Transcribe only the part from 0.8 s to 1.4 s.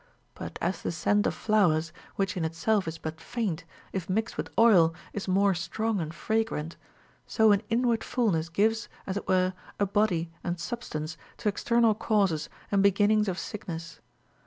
the scent of